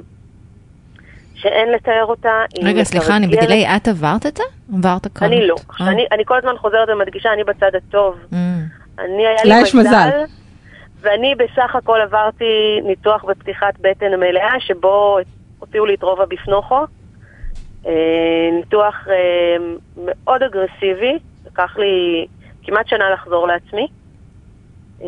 שאין 1.35 1.71
לתאר 1.71 2.05
אותה. 2.05 2.43
רגע, 2.63 2.83
סליחה, 2.83 3.15
אני. 3.15 3.27
בדיליי, 3.27 3.75
את 3.75 3.87
עברת 3.87 4.25
את 4.25 4.37
זה? 4.37 4.43
עברת 4.73 5.07
קרנות? 5.07 5.33
אני 5.33 5.47
לא. 5.47 5.55
אה. 5.81 5.89
אני, 5.91 6.05
אני 6.11 6.23
כל 6.25 6.37
הזמן 6.37 6.57
חוזרת 6.57 6.89
ומדגישה, 6.89 7.33
אני 7.33 7.43
בצד 7.43 7.71
הטוב. 7.75 8.15
Mm. 8.31 8.35
אני, 8.99 9.27
היה 9.27 9.35
לה 9.45 9.55
לי 9.55 9.61
יש 9.61 9.75
מזל. 9.75 10.09
ואני 11.07 11.35
בסך 11.35 11.75
הכל 11.75 11.99
עברתי 12.01 12.79
ניתוח 12.83 13.23
בפתיחת 13.23 13.73
בטן 13.81 14.19
מלאה, 14.19 14.59
שבו 14.59 15.17
הוציאו 15.59 15.85
לי 15.85 15.93
את 15.93 16.03
רוב 16.03 16.21
הביפנוכו. 16.21 16.85
אה, 17.85 17.91
ניתוח 18.53 19.07
אה, 19.09 19.57
מאוד 19.97 20.43
אגרסיבי, 20.43 21.17
לקח 21.45 21.77
לי 21.77 22.25
כמעט 22.63 22.87
שנה 22.87 23.09
לחזור 23.09 23.47
לעצמי. 23.47 23.87
אה, 25.03 25.07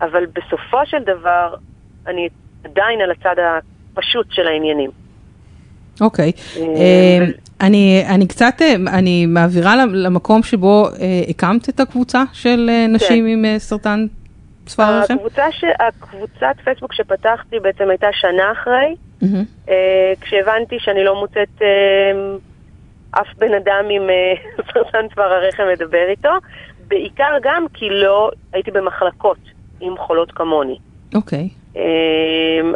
אבל 0.00 0.26
בסופו 0.26 0.86
של 0.86 1.02
דבר, 1.06 1.54
אני 2.06 2.28
עדיין 2.64 3.00
על 3.00 3.10
הצד 3.10 3.34
הפשוט 3.38 4.26
של 4.30 4.46
העניינים. 4.46 4.90
אוקיי. 6.00 6.32
אה, 6.56 7.24
אני, 7.60 8.04
אני 8.08 8.26
קצת, 8.26 8.62
אני 8.86 9.26
מעבירה 9.26 9.86
למקום 9.86 10.42
שבו 10.42 10.88
אה, 10.88 11.22
הקמת 11.28 11.68
את 11.68 11.80
הקבוצה 11.80 12.24
של 12.32 12.70
אה, 12.72 12.86
נשים 12.86 13.24
כן. 13.24 13.30
עם 13.30 13.44
אה, 13.44 13.58
סרטן 13.58 14.06
הרחם? 14.78 15.14
הקבוצה 15.14 15.52
ש... 15.52 15.64
הקבוצת 15.80 16.54
פייסבוק 16.64 16.92
שפתחתי 16.92 17.60
בעצם 17.60 17.90
הייתה 17.90 18.08
שנה 18.12 18.52
אחרי. 18.52 18.96
אה, 19.68 20.12
כשהבנתי 20.20 20.76
שאני 20.78 21.04
לא 21.04 21.20
מוצאת 21.20 21.62
אה, 21.62 22.12
אף 23.10 23.26
בן 23.38 23.54
אדם 23.54 23.84
עם 23.90 24.10
אה, 24.10 24.34
סרטן 24.72 25.08
צוואר 25.14 25.32
הרחם 25.32 25.62
לדבר 25.62 26.06
איתו, 26.08 26.32
בעיקר 26.88 27.32
גם 27.42 27.66
כי 27.74 27.88
לא 27.90 28.30
הייתי 28.52 28.70
במחלקות 28.70 29.38
עם 29.80 29.96
חולות 29.96 30.32
כמוני. 30.32 30.78
אוקיי. 31.14 31.48
אה, 31.76 31.82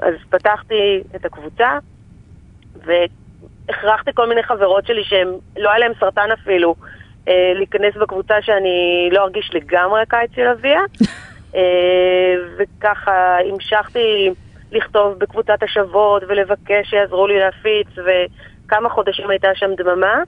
אז 0.02 0.14
פתחתי 0.30 1.00
את 1.16 1.24
הקבוצה, 1.24 1.78
והכרחתי 2.76 4.10
כל 4.14 4.28
מיני 4.28 4.42
חברות 4.42 4.86
שלי 4.86 5.04
שהם, 5.04 5.28
לא 5.56 5.70
היה 5.70 5.78
להם 5.78 5.92
סרטן 6.00 6.28
אפילו, 6.32 6.74
להיכנס 7.26 7.94
בקבוצה 8.00 8.34
שאני 8.42 9.08
לא 9.12 9.22
ארגיש 9.22 9.50
לגמרי 9.54 10.02
הקיץ 10.02 10.30
של 10.34 10.46
אביה. 10.46 10.80
אה, 11.54 12.34
וככה 12.58 13.36
המשכתי 13.50 14.30
לכתוב 14.72 15.18
בקבוצת 15.18 15.62
השבות 15.62 16.22
ולבקש 16.28 16.90
שיעזרו 16.90 17.26
לי 17.26 17.38
להפיץ, 17.38 17.88
וכמה 17.96 18.88
חודשים 18.88 19.30
הייתה 19.30 19.48
שם 19.54 19.74
דממה, 19.76 20.22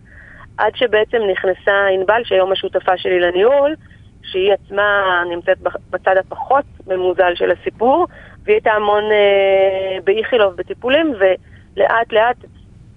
עד 0.59 0.77
שבעצם 0.77 1.19
נכנסה 1.33 1.87
ענבל, 1.95 2.23
שהיום 2.25 2.53
השותפה 2.53 2.97
שלי 2.97 3.21
לניהול, 3.21 3.75
שהיא 4.23 4.53
עצמה 4.53 5.23
נמצאת 5.31 5.59
בצד 5.91 6.17
הפחות 6.17 6.65
ממוזל 6.87 7.35
של 7.35 7.51
הסיפור, 7.51 8.07
והיא 8.45 8.55
הייתה 8.55 8.71
המון 8.71 9.05
אה, 9.05 9.99
באיכילוב 10.05 10.57
בטיפולים, 10.57 11.15
ולאט 11.19 12.13
לאט 12.13 12.37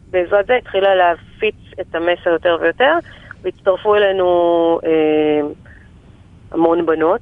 בעזרת 0.09 0.45
זה 0.45 0.55
התחילה 0.55 0.95
להפיץ 0.95 1.55
את 1.81 1.95
המסר 1.95 2.29
יותר 2.29 2.57
ויותר, 2.61 2.93
והצטרפו 3.41 3.95
אלינו 3.95 4.79
אה, 4.85 5.47
המון 6.51 6.85
בנות, 6.85 7.21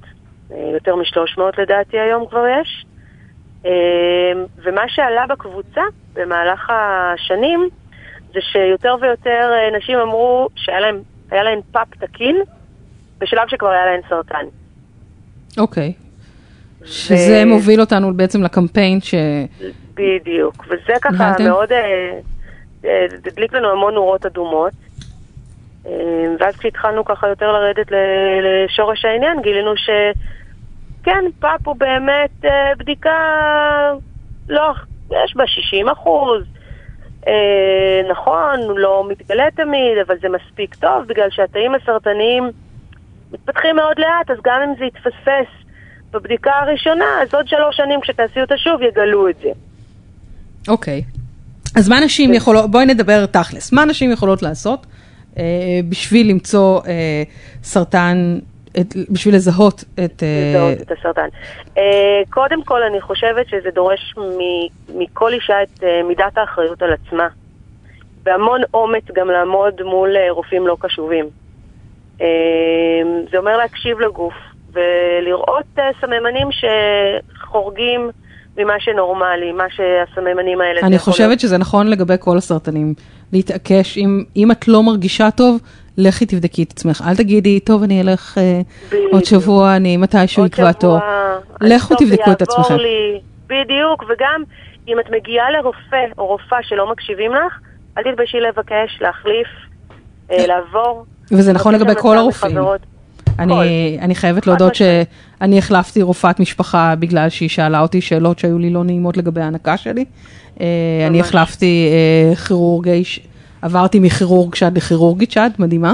יותר 0.74 0.96
משלוש 0.96 1.38
מאות 1.38 1.58
לדעתי 1.58 2.00
היום 2.00 2.25
כבר 2.30 2.46
יש. 2.62 2.86
אה, 3.66 3.72
ומה 4.64 4.82
שעלה 4.88 5.28
בקבוצה 5.28 5.82
במהלך 6.14 6.70
השנים, 6.70 7.70
זה 8.34 8.40
שיותר 8.42 8.96
ויותר 9.02 9.52
אה, 9.54 9.78
נשים 9.78 10.00
אמרו 10.00 10.50
שהיה 10.56 10.92
היה 11.32 11.44
להן 11.44 11.60
פאפ 11.72 11.88
תקין, 12.00 12.42
בשלב 13.20 13.48
שכבר 13.48 13.70
היה 13.70 13.86
להן 13.86 14.02
סרטן. 14.10 14.46
אוקיי. 15.58 15.94
שזה 16.86 17.44
מוביל 17.46 17.82
אותנו 17.82 18.14
בעצם 18.14 18.44
לקמפיין 18.44 19.02
ש... 19.02 19.16
בדיוק, 19.94 20.66
וזה 20.68 20.94
ככה? 21.02 21.34
מאוד 21.40 21.72
אה, 21.72 22.20
אה, 22.86 23.06
הדליק 23.28 23.54
לנו 23.54 23.72
המון 23.72 23.94
נורות 23.94 24.25
אדומות. 24.25 24.74
אה, 25.88 25.92
ואז 26.39 26.56
כשהתחלנו 26.56 27.06
ככה 27.06 27.27
יותר 27.27 27.51
לרדת 27.51 27.88
לשורש 28.44 29.06
העניין, 29.06 29.42
גילינו 29.42 29.72
שכן, 29.77 31.25
פאפ 31.39 31.68
הוא 31.68 31.75
באמת 31.75 32.46
אה, 32.46 32.75
בדיקה, 32.77 33.12
לא, 34.50 34.74
יש 35.12 35.36
בה 35.36 35.48
60 35.48 35.89
אחוז. 35.89 36.44
אה, 37.27 38.01
נכון, 38.10 38.60
הוא 38.60 38.80
לא 38.80 39.06
מתגלה 39.10 39.46
תמיד, 39.56 39.98
אבל 40.08 40.15
זה 40.22 40.27
מספיק 40.30 40.75
טוב, 40.75 41.06
בגלל 41.08 41.27
שהתאים 41.32 41.75
הסרטניים 41.75 42.50
מתפתחים 43.32 43.75
מאוד 43.75 44.00
לאט, 44.00 44.32
אז 44.32 44.38
גם 44.44 44.62
אם 44.62 44.74
זה 44.80 44.86
יתפספס 44.86 45.65
בבדיקה 46.12 46.51
הראשונה, 46.51 47.06
אז 47.22 47.34
עוד 47.34 47.48
שלוש 47.48 47.77
שנים 47.77 48.01
כשתעשי 48.01 48.42
אותה 48.42 48.58
שוב 48.58 48.82
יגלו 48.82 49.30
את 49.30 49.36
זה. 49.44 49.50
אוקיי. 50.68 51.01
אז 51.75 51.89
מה 51.89 52.00
נשים 52.00 52.34
יכולות, 52.34 52.72
בואי 52.72 52.86
נדבר 52.86 53.25
תכלס, 53.25 53.74
מה 53.74 53.86
נשים 53.86 54.12
יכולות 54.12 54.42
לעשות 54.42 54.86
בשביל 55.89 56.30
למצוא 56.30 56.82
אה, 56.88 57.24
סרטן, 57.63 58.39
את, 58.80 58.96
בשביל 59.10 59.36
לזהות 59.36 59.84
את... 60.06 60.24
אה, 60.24 60.50
לזהות 60.50 60.82
את 60.82 60.92
הסרטן. 60.92 61.27
קודם 62.30 62.63
כל, 62.63 62.84
אני 62.84 63.01
חושבת 63.01 63.48
שזה 63.48 63.70
דורש 63.74 64.15
מ- 64.18 65.00
מכל 65.00 65.34
אישה 65.34 65.63
את 65.63 65.84
מידת 66.08 66.38
האחריות 66.38 66.82
על 66.82 66.94
עצמה. 66.94 67.27
והמון 68.24 68.62
אומץ 68.74 69.04
גם 69.15 69.27
לעמוד 69.27 69.82
מול 69.82 70.15
רופאים 70.30 70.68
לא 70.68 70.77
קשובים. 70.80 71.25
זה 73.32 73.38
אומר 73.38 73.58
להקשיב 73.58 74.00
לגוף 74.00 74.34
ולראות 74.74 75.65
סממנים 76.01 76.48
שחורגים 76.51 78.10
ממה 78.58 78.74
שנורמלי, 78.80 79.51
מה 79.51 79.63
שהסממנים 79.70 80.62
האלה... 80.62 80.80
אני 80.84 81.00
חושבת 81.00 81.39
שזה 81.39 81.58
נכון 81.58 81.88
לגבי 81.88 82.13
כל 82.20 82.38
הסרטנים, 82.38 82.94
להתעקש, 83.36 83.98
אם, 83.98 84.24
אם 84.36 84.51
את 84.51 84.68
לא 84.68 84.84
מרגישה 84.84 85.32
טוב, 85.32 85.62
לכי 85.98 86.25
תבדקי 86.25 86.63
את 86.63 86.72
עצמך, 86.72 87.04
אל 87.08 87.15
תגידי, 87.15 87.60
טוב, 87.60 87.84
אני 87.84 88.01
אלך 88.01 88.38
בדיוק. 88.88 89.13
עוד 89.13 89.25
שבוע, 89.25 89.75
אני 89.75 89.98
מתישהו 89.98 90.46
יקבע 90.46 90.72
תור. 90.72 90.98
לכו 91.62 91.96
תבדקו 91.96 92.32
את 92.32 92.42
עצמכם. 92.42 92.75
לי. 92.75 93.20
בדיוק, 93.48 94.04
וגם 94.10 94.44
אם 94.88 95.00
את 95.00 95.06
מגיעה 95.12 95.51
לרופא 95.51 96.06
או 96.18 96.27
רופאה 96.27 96.58
שלא 96.63 96.92
מקשיבים 96.92 97.32
לך, 97.32 97.60
אל 97.98 98.04
תתביישי 98.04 98.38
לבקש, 98.39 99.01
להחליף, 99.01 99.48
אה, 100.32 100.48
לעבור. 100.48 101.06
וזה 101.32 101.54
נכון 101.54 101.75
לגבי 101.75 101.94
כל 101.98 102.18
הרופאים. 102.18 102.58
אני, 103.39 103.98
אני 104.01 104.15
חייבת 104.15 104.48
להודות. 104.48 104.75
שאני 104.75 105.58
החלפתי 105.58 106.01
רופאת 106.01 106.39
משפחה 106.39 106.96
בגלל 106.96 107.30
שהיא 107.30 107.50
שאלה 107.50 107.82
אותי 107.82 108.01
שאלות 108.01 108.39
שהיו 108.39 108.60
לי 108.60 108.70
לא 108.70 108.84
נעימות 108.84 109.18
לגבי 109.18 109.42
ההנקה 109.42 109.77
שלי. 109.77 110.06
אה, 110.62 110.65
אני. 111.08 111.20
החלפתי 111.20 111.89
אה, 111.92 112.36
כירורגי, 112.36 113.04
ש- 113.04 113.20
עברתי 113.62 114.00
מכירורג 114.00 114.56
שד 114.56 114.77
לכירורגית 114.77 115.32
שד, 115.32 115.50
מדהימה. 115.60 115.94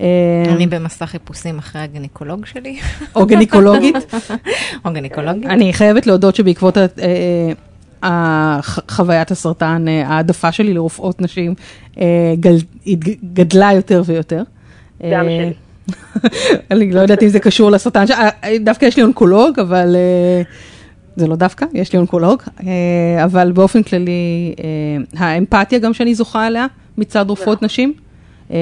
אה, 0.00 0.06
אני 0.48 0.66
במסע 0.66 1.06
חיפושים 1.06 1.58
אחרי 1.58 1.82
הגניקולוג 1.82 2.46
שלי, 2.46 2.78
או 3.14 3.26
גניקולוגית. 3.26 4.14
או 4.84 4.92
גניקולוגית. 4.92 5.46
אני 5.46 5.72
חייבת 5.72 6.06
להודות 6.06 6.34
שבעקבות 6.34 6.78
חוויית 8.90 9.30
הסרטן, 9.30 9.84
העדפה 10.04 10.52
שלי 10.52 10.74
לרופאות 10.74 11.20
נשים 11.20 11.54
גדלה 13.34 13.72
יותר 13.72 14.02
ויותר. 14.06 14.42
גם 15.12 15.24
שלי. 15.24 15.52
אני 16.70 16.92
לא 16.92 17.00
יודעת 17.00 17.22
אם 17.22 17.28
זה 17.28 17.40
קשור 17.40 17.70
לסרטן, 17.70 18.04
אה, 18.44 18.56
דווקא 18.60 18.84
יש 18.84 18.96
לי 18.96 19.02
אונקולוג, 19.02 19.60
אבל 19.60 19.96
אה, 19.96 20.42
זה 21.16 21.26
לא 21.26 21.36
דווקא, 21.36 21.66
יש 21.72 21.92
לי 21.92 21.98
אונקולוג, 21.98 22.42
אה, 22.66 23.24
אבל 23.24 23.52
באופן 23.52 23.82
כללי, 23.82 24.54
האמפתיה 25.16 25.78
גם 25.78 25.92
שאני 25.92 26.14
זוכה 26.14 26.46
עליה 26.46 26.66
מצד 26.98 27.30
רופאות 27.30 27.62
נשים, 27.62 27.94
אה, 28.50 28.56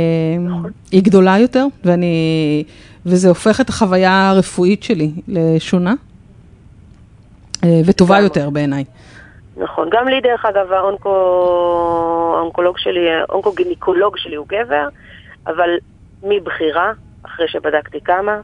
היא 0.93 1.03
גדולה 1.03 1.39
יותר, 1.39 1.67
ואני, 1.85 2.65
וזה 3.07 3.29
הופך 3.29 3.61
את 3.61 3.69
החוויה 3.69 4.31
הרפואית 4.31 4.83
שלי 4.83 5.11
לשונה, 5.29 5.95
וטובה. 7.85 8.21
יותר 8.21 8.51
בעיניי. 8.51 8.85
נכון, 9.57 9.89
גם 9.93 10.09
לי 10.09 10.21
דרך 10.21 10.45
אגב 10.45 10.73
האונקו... 10.73 11.15
האונקולוג 12.37 12.79
שלי, 12.79 13.11
האונקוגינקולוג 13.11 14.17
שלי 14.17 14.37
הוא 14.37 14.47
גבר, 14.49 14.89
אבל 15.47 15.71
מבחירה, 16.23 16.93
אחרי 17.39 17.49
שבדקתי 17.49 18.01
כמה, 18.01 18.41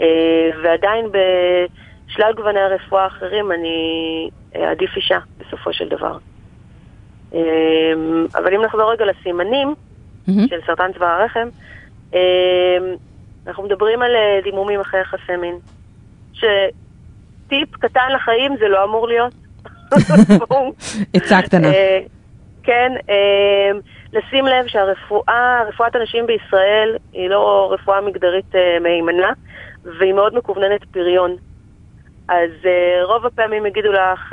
אה, 0.00 0.50
ועדיין 0.62 1.06
בשלל 1.08 2.32
גווני 2.36 2.60
הרפואה 2.60 3.04
האחרים 3.04 3.52
אני 3.52 4.28
אה, 4.56 4.70
עדיף 4.70 4.96
אישה 4.96 5.18
בסופו 5.38 5.72
של 5.72 5.88
דבר. 5.88 6.18
אה, 7.34 7.40
אבל 8.34 8.54
אם 8.54 8.62
נחזור 8.62 8.92
רגע 8.92 9.04
לסימנים 9.04 9.74
מהמם. 10.28 10.48
של 10.48 10.60
סרטן 10.66 10.92
צוואר 10.92 11.08
הרחם, 11.08 11.48
אה, 12.14 12.78
אנחנו 13.46 13.62
מדברים 13.62 14.02
על 14.02 14.10
אה, 14.16 14.40
דימומים 14.44 14.80
אחרי 14.80 15.00
יחסי 15.00 15.36
מין. 15.40 15.58
שטיפ 16.32 17.76
קטן 17.80 18.08
לחיים 18.14 18.56
זה 18.58 18.68
לא 18.68 18.84
אמור 18.84 19.08
להיות. 19.08 19.34
עצה 21.14 21.42
קטנה. 21.42 21.68
כן, 22.66 22.92
אה, 23.10 23.78
לשים 24.12 24.46
לב 24.46 24.66
שהרפואה, 24.66 25.62
רפואת 25.68 25.96
הנשים 25.96 26.26
בישראל 26.26 26.96
היא 27.12 27.28
לא 27.30 27.68
רפואה 27.72 28.00
מגדרית 28.00 28.54
אה, 28.54 28.78
מהימנה, 28.80 29.32
והיא 29.98 30.12
מאוד 30.12 30.34
מכווננת 30.34 30.84
פריון. 30.84 31.36
אז 32.28 32.50
אה, 32.64 33.04
רוב 33.04 33.26
הפעמים 33.26 33.66
יגידו 33.66 33.92
לך, 33.92 34.32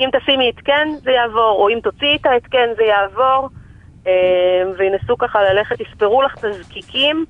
אם 0.00 0.08
תשימי 0.12 0.48
התקן 0.48 0.88
זה 1.02 1.10
יעבור, 1.10 1.56
או 1.58 1.68
אם 1.68 1.78
תוציאי 1.82 2.16
את 2.16 2.26
ההתקן 2.26 2.68
זה 2.76 2.82
יעבור, 2.82 3.48
וינסו 4.78 5.18
ככה 5.18 5.42
ללכת, 5.42 5.80
יספרו 5.80 6.22
לך 6.22 6.34
את 6.38 6.44
הזקיקים, 6.44 7.24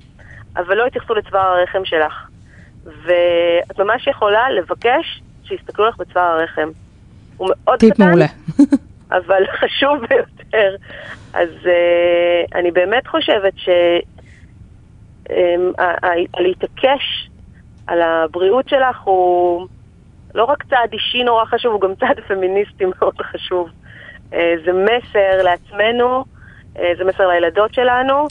אבל 0.57 0.77
לא 0.77 0.87
יתייחסו 0.87 1.13
לצוואר 1.13 1.41
הרחם 1.41 1.85
שלך. 1.85 2.27
ואת 2.83 3.79
ממש 3.79 4.07
יכולה 4.07 4.51
לבקש 4.51 5.21
שיסתכלו 5.43 5.87
לך 5.87 5.97
בצוואר 5.97 6.23
הרחם. 6.23 6.69
הוא 7.37 7.49
מאוד 7.49 7.79
טיפ 7.79 7.93
קטן, 7.93 8.07
מעולה. 8.07 8.25
אבל 9.11 9.43
חשוב 9.59 9.99
ביותר. 10.09 10.75
אז 11.33 11.49
uh, 11.63 12.55
אני 12.55 12.71
באמת 12.71 13.07
חושבת 13.07 13.53
ש... 13.57 13.69
um, 15.29 15.31
ה- 15.81 16.05
ה- 16.07 16.41
להתעקש 16.41 17.29
על 17.87 18.01
הבריאות 18.01 18.69
שלך 18.69 18.97
הוא 19.03 19.67
לא 20.35 20.43
רק 20.43 20.63
צעד 20.63 20.93
אישי 20.93 21.23
נורא 21.23 21.45
חשוב, 21.45 21.73
הוא 21.73 21.81
גם 21.81 21.95
צעד 21.95 22.19
פמיניסטי 22.27 22.85
מאוד 22.99 23.15
חשוב. 23.21 23.69
Uh, 24.31 24.35
זה 24.65 24.71
מסר 24.73 25.43
לעצמנו, 25.43 26.23
uh, 26.75 26.79
זה 26.97 27.03
מסר 27.03 27.27
לילדות 27.27 27.73
שלנו, 27.73 28.27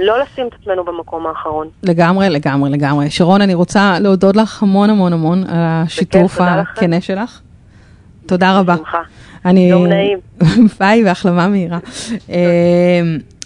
לא 0.00 0.18
לשים 0.20 0.46
את 0.48 0.54
עצמנו 0.60 0.84
במקום 0.84 1.26
האחרון. 1.26 1.68
לגמרי, 1.82 2.28
לגמרי, 2.30 2.70
לגמרי. 2.70 3.10
שרון, 3.10 3.40
אני 3.42 3.54
רוצה 3.54 3.98
להודות 4.00 4.36
לך 4.36 4.62
המון 4.62 4.90
המון 4.90 5.12
המון 5.12 5.38
על 5.38 5.48
השיתוף. 5.56 6.40
הכנה 6.40 7.00
שלך. 7.00 7.40
תודה 8.26 8.58
רבה. 8.58 8.74
בשמחה. 8.74 9.02
אני... 9.44 9.70
יום 9.70 9.86
נעים. 9.86 10.18
ביי 10.80 11.04
והחלמה 11.04 11.48
מהירה. 11.48 11.78
אה, 12.30 12.36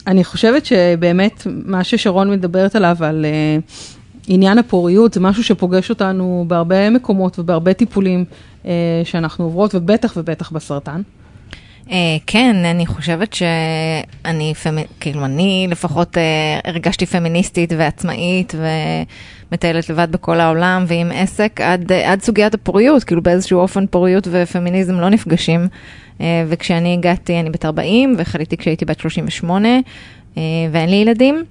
אני 0.06 0.24
חושבת 0.24 0.66
שבאמת 0.66 1.46
מה 1.46 1.84
ששרון 1.84 2.30
מדברת 2.30 2.76
עליו, 2.76 2.96
על 3.00 3.24
אה, 3.24 3.58
עניין 4.28 4.58
הפוריות, 4.58 5.14
זה 5.14 5.20
משהו 5.20 5.44
שפוגש 5.44 5.90
אותנו 5.90 6.44
בהרבה 6.48 6.90
מקומות 6.90 7.38
ובהרבה 7.38 7.72
טיפולים 7.72 8.24
אה, 8.66 8.70
שאנחנו 9.04 9.44
עוברות, 9.44 9.74
ובטח 9.74 10.12
ובטח 10.16 10.50
בסרטן. 10.52 11.02
אה, 11.90 12.16
כן, 12.26 12.56
אני 12.64 12.86
חושבת 12.86 13.32
שאני, 13.32 14.54
כאילו 15.00 15.24
אני 15.24 15.66
לפחות 15.70 16.18
אה, 16.18 16.22
הרגשתי 16.64 17.06
פמיניסטית 17.06 17.72
ועצמאית 17.76 18.54
ומטיילת 19.50 19.90
לבד 19.90 20.12
בכל 20.12 20.40
העולם 20.40 20.84
ועם 20.86 21.10
עסק 21.14 21.60
עד, 21.60 21.92
אה, 21.92 22.12
עד 22.12 22.22
סוגיית 22.22 22.54
הפוריות, 22.54 23.04
כאילו 23.04 23.22
באיזשהו 23.22 23.60
אופן 23.60 23.86
פוריות 23.86 24.28
ופמיניזם 24.30 25.00
לא 25.00 25.08
נפגשים. 25.08 25.68
וכשאני 26.48 26.92
הגעתי, 26.92 27.40
אני 27.40 27.50
בת 27.50 27.64
40 27.64 28.14
וחליתי 28.18 28.56
כשהייתי 28.56 28.84
בת 28.84 29.00
38 29.00 29.68
אה, 30.36 30.42
ואין 30.72 30.90
לי 30.90 30.96
ילדים. 30.96 31.44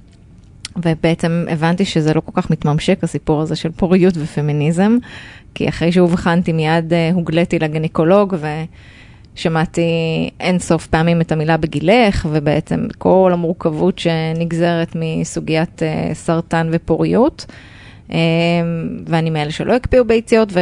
ובעצם 0.85 1.45
הבנתי 1.49 1.85
שזה 1.85 2.13
לא 2.13 2.21
כל 2.25 2.31
כך 2.41 2.51
מתממשק, 2.51 3.03
הסיפור 3.03 3.41
הזה 3.41 3.55
של 3.55 3.71
פוריות 3.71 4.13
ופמיניזם, 4.17 4.97
כי 5.55 5.69
אחרי 5.69 5.91
שאובחנתי 5.91 6.53
מיד 6.53 6.93
הוגליתי 7.13 7.59
לגניקולוג 7.59 8.33
ושמעתי 8.33 8.98
אין 10.39 10.59
סוף 10.59 10.87
פעמים 10.87 11.21
את 11.21 11.31
המילה 11.31 11.57
בגילך, 11.57 12.27
ובעצם 12.31 12.87
כל 12.97 13.29
המורכבות 13.33 13.99
שנגזרת 13.99 14.95
מסוגיית 14.95 15.83
אה, 15.83 16.09
סרטן 16.13 16.69
ופוריות. 16.71 17.45
אה, 18.11 18.17
ואני 19.05 19.29
מאלה 19.29 19.51
שלא 19.51 19.73
הקפיאו 19.73 20.05
ביציות, 20.05 20.53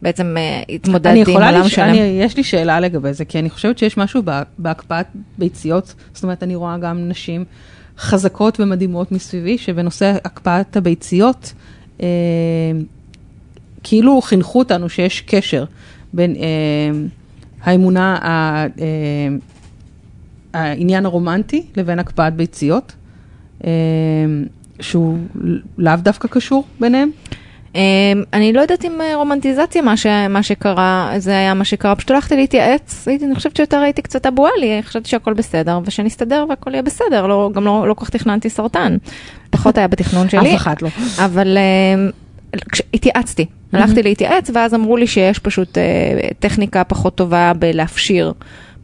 ובעצם 0.00 0.36
אה, 0.36 0.62
התמודדתי 0.68 1.20
עם 1.20 1.36
עולם 1.36 1.54
לש... 1.54 1.74
שלם. 1.74 1.88
אני, 1.88 1.98
יש 1.98 2.36
לי 2.36 2.44
שאלה 2.44 2.80
לגבי 2.80 3.12
זה, 3.12 3.24
כי 3.24 3.38
אני 3.38 3.50
חושבת 3.50 3.78
שיש 3.78 3.96
משהו 3.96 4.22
בה- 4.22 4.42
בהקפאת 4.58 5.06
ביציות, 5.38 5.94
זאת 6.12 6.22
אומרת, 6.24 6.42
אני 6.42 6.54
רואה 6.54 6.78
גם 6.78 7.08
נשים 7.08 7.44
חזקות 7.98 8.60
ומדהימות 8.60 9.12
מסביבי, 9.12 9.58
שבנושא 9.58 10.14
הקפאת 10.24 10.76
הביציות, 10.76 11.52
אה, 12.00 12.06
כאילו 13.82 14.20
חינכו 14.22 14.58
אותנו 14.58 14.88
שיש 14.88 15.20
קשר 15.20 15.64
בין 16.12 16.36
אה, 16.36 17.06
האמונה, 17.64 18.18
אה, 18.22 18.66
העניין 20.54 21.06
הרומנטי 21.06 21.66
לבין 21.76 21.98
הקפאת 21.98 22.34
ביציות, 22.34 22.92
אה, 23.64 23.70
שהוא 24.80 25.18
לאו 25.78 25.96
דווקא 25.96 26.28
קשור 26.28 26.64
ביניהם. 26.80 27.10
אמ, 27.74 28.22
אני 28.32 28.52
לא 28.52 28.60
יודעת 28.60 28.84
אם 28.84 29.00
אה, 29.00 29.16
רומנטיזציה 29.16 29.82
מה, 29.82 29.96
ש, 29.96 30.06
מה 30.28 30.42
שקרה, 30.42 31.10
זה 31.18 31.30
היה 31.30 31.54
מה 31.54 31.64
שקרה, 31.64 31.96
פשוט 31.96 32.10
הלכתי 32.10 32.36
להתייעץ, 32.36 33.08
הייתי, 33.08 33.24
אני 33.24 33.34
חושבת 33.34 33.56
שיותר 33.56 33.78
הייתי 33.78 34.02
קצת 34.02 34.26
אבו 34.26 34.46
עלי, 34.46 34.82
חשבתי 34.82 35.08
שהכל 35.08 35.32
בסדר, 35.32 35.80
ושנסתדר 35.84 36.44
והכל 36.48 36.70
יהיה 36.70 36.82
בסדר, 36.82 37.26
לא, 37.26 37.50
גם 37.54 37.64
לא, 37.64 37.88
לא 37.88 37.94
כל 37.94 38.04
כך 38.04 38.10
תכננתי 38.10 38.50
סרטן, 38.50 38.96
פחות 39.50 39.78
היה 39.78 39.88
בתכנון 39.88 40.28
שלי, 40.28 40.54
אף 40.54 40.60
אחד 40.60 40.74
לא. 40.82 40.88
אבל 41.24 41.58
התייעצתי, 42.94 43.46
הלכתי 43.72 44.02
להתייעץ, 44.02 44.50
ואז 44.54 44.74
אמרו 44.74 44.96
לי 44.96 45.06
שיש 45.06 45.38
פשוט 45.38 45.78
אה, 45.78 45.82
טכניקה 46.38 46.84
פחות 46.84 47.14
טובה 47.14 47.52
בלהפשיר 47.58 48.32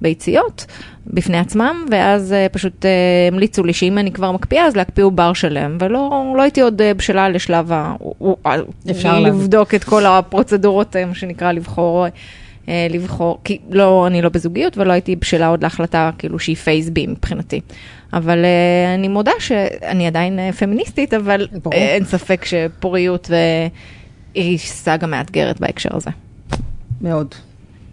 ביציות 0.00 0.66
בפני 1.06 1.38
עצמם, 1.38 1.86
ואז 1.90 2.32
אה, 2.32 2.46
פשוט 2.52 2.84
אה, 2.84 2.90
המליצו 3.32 3.64
לי 3.64 3.72
שאם 3.72 3.98
אני 3.98 4.12
כבר 4.12 4.32
מקפיאה, 4.32 4.66
אז 4.66 4.76
להקפיא 4.76 5.04
עובר 5.04 5.32
שלם, 5.32 5.78
ולא 5.80 6.32
לא 6.36 6.42
הייתי 6.42 6.60
עוד 6.60 6.82
בשלה 6.96 7.28
לשלב 7.28 7.72
ה... 7.72 7.94
אפשר. 8.90 9.20
לבדוק 9.20 9.74
את 9.74 9.84
כל 9.84 10.06
הפרוצדורות, 10.06 10.96
מה 10.96 11.14
שנקרא, 11.14 11.52
לבחור. 11.52 12.06
אה, 12.68 12.86
לבחור, 12.90 13.38
כי 13.44 13.58
לא, 13.70 14.06
אני 14.06 14.22
לא 14.22 14.28
בזוגיות 14.28 14.78
ולא 14.78 14.92
הייתי 14.92 15.16
בשלה 15.16 15.48
עוד 15.48 15.62
להחלטה 15.62 16.10
כאילו 16.18 16.38
שהיא 16.38 16.56
פייס 16.56 16.88
בי 16.88 17.06
מבחינתי. 17.06 17.60
אבל 18.12 18.44
אה, 18.44 18.94
אני 18.94 19.08
מודה 19.08 19.32
שאני 19.38 20.06
עדיין 20.06 20.38
אה, 20.38 20.52
פמיניסטית, 20.52 21.14
אבל 21.14 21.48
ברור. 21.62 21.74
אין 21.74 22.04
ספק 22.04 22.44
שפוריות 22.44 23.30
היא 24.34 24.58
סאגה 24.58 25.06
מאתגרת 25.06 25.60
בהקשר 25.60 25.96
הזה. 25.96 26.10
מאוד. 27.00 27.34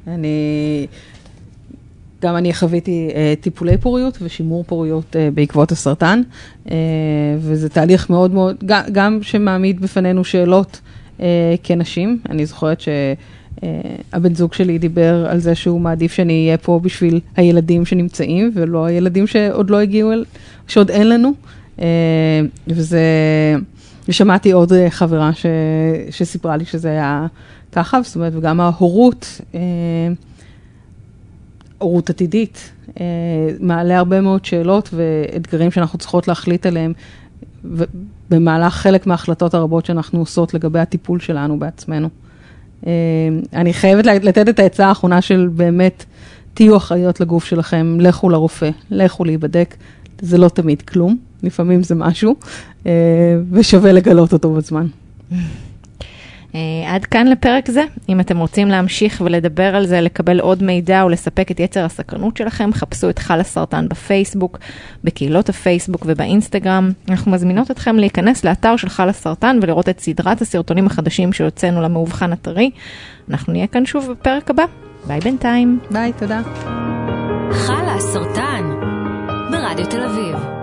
אני, 0.08 0.88
גם 2.22 2.36
אני 2.38 2.54
חוויתי 2.54 3.10
אה, 3.16 3.34
טיפולי 3.42 3.78
פוריות 3.78 4.18
ושימור 4.22 4.64
פוריות 4.64 5.16
אה, 5.16 5.30
בעקבות 5.34 5.72
הסרטן, 5.72 6.22
אה, 6.72 6.76
וזה 7.40 7.70
תהליך 7.70 8.10
מאוד 8.10 8.32
מאוד, 8.32 8.56
גם, 8.66 8.82
גם 8.92 9.20
שמעמיד 9.22 9.82
בפנינו 9.82 10.24
שאלות 10.24 10.82
אה, 11.20 11.56
כנשים. 11.64 12.20
אני 12.30 12.46
זוכרת 12.46 12.82
הבן 14.14 14.36
זוג 14.36 14.54
שלי 14.54 14.78
דיבר 14.78 15.26
על 15.30 15.40
זה 15.40 15.56
שהוא 15.56 15.82
מעדיף 15.82 16.14
שאני 16.14 16.46
אהיה 16.46 16.58
פה 16.58 16.80
בשביל 16.84 17.20
הילדים 17.36 17.86
שנמצאים, 17.86 18.52
ולא 18.54 18.86
הילדים 18.86 19.28
שעוד 19.28 19.70
לא 19.70 19.80
הגיעו, 19.80 20.12
שעוד 20.68 20.92
אין 20.92 21.10
לנו. 21.10 21.32
וזה, 22.68 23.02
ושמעתי 24.08 24.52
עוד 24.52 24.72
חברה 24.90 25.34
ש, 25.34 25.46
שסיפרה 26.10 26.58
לי 26.58 26.66
שזה 26.66 26.90
היה 26.90 27.28
ככה, 27.72 28.02
זאת 28.02 28.16
אומרת, 28.16 28.34
וגם 28.36 28.60
ההורות, 28.60 29.42
הורות 31.78 32.10
עתידית, 32.10 32.72
מעלה 33.60 33.98
הרבה 33.98 34.22
מאוד 34.22 34.46
שאלות 34.46 34.90
ואתגרים 34.94 35.72
שאנחנו 35.72 36.00
צריכות 36.00 36.28
להחליט 36.28 36.66
עליהם. 36.66 36.94
במהלך 38.30 38.74
חלק 38.74 39.08
מההחלטות 39.08 39.54
הרבות 39.54 39.86
שאנחנו 39.86 40.20
עושות 40.20 40.54
לגבי 40.54 40.80
הטיפול 40.80 41.20
שלנו 41.20 41.60
בעצמנו. 41.60 42.10
אה, 42.88 42.92
אני 43.54 43.74
חייבת 43.74 44.06
לתת 44.06 44.50
את 44.50 44.60
העצה 44.60 44.88
האחרונה 44.88 45.22
של 45.22 45.50
באמת, 45.56 46.06
תהיו 46.54 46.78
אחראיות 46.78 47.20
לגוף 47.20 47.46
שלכם, 47.46 47.98
לכו 48.00 48.30
לרופא, 48.30 48.70
לכו 48.92 49.26
להיבדק, 49.26 49.76
זה 50.22 50.38
לא 50.38 50.50
תמיד 50.50 50.82
כלום, 50.82 51.18
לפעמים 51.44 51.84
זה 51.84 51.96
משהו, 51.96 52.36
אה, 52.86 52.92
ושווה 53.52 53.92
לגלות 53.92 54.34
אותו 54.34 54.54
בזמן. 54.54 54.88
אה, 56.56 56.60
עד 56.96 57.06
כאן 57.06 57.28
לפרק 57.28 57.72
זה. 57.72 57.84
אם 58.10 58.20
אתם 58.20 58.38
רוצים 58.38 58.68
להמשיך 58.68 59.22
ולדבר 59.26 59.76
על 59.76 59.86
זה, 59.86 60.02
לקבל 60.02 60.40
עוד 60.40 60.64
מידע 60.64 61.02
או 61.02 61.10
לספק 61.10 61.52
את 61.52 61.60
יצר 61.60 61.86
הסקרנות 61.86 62.38
שלכם, 62.38 62.70
חפשו 62.74 63.10
את 63.10 63.20
חל 63.20 63.40
הסרטן 63.40 63.90
בפייסבוק, 63.90 64.58
בקהילות 65.04 65.50
הפייסבוק 65.50 66.04
ובאינסטגרם. 66.06 66.92
אנחנו 67.10 67.32
מזמינות 67.32 67.72
אתכם 67.72 67.96
להיכנס 67.96 68.44
לאתר 68.44 68.76
של 68.76 68.90
חל 68.90 69.10
הסרטן 69.10 69.60
ולראות 69.62 69.90
את 69.90 70.00
סדרת 70.00 70.42
הסרטונים 70.42 70.86
החדשים 70.86 71.34
שהוצאנו 71.34 71.82
למאובחן 71.82 72.34
הטרי. 72.34 72.72
אנחנו 73.30 73.54
נהיה 73.54 73.68
כאן 73.68 73.86
שוב 73.86 74.12
בפרק 74.12 74.50
הבא. 74.50 74.66
ביי 75.08 75.20
בינתיים. 75.20 75.80
ביי, 75.92 76.14
תודה. 76.20 76.42
חלה 77.52 77.94
הסרטן 77.94 78.64
ברדיו 79.52 79.86
תל 79.86 80.04
אביב. 80.04 80.57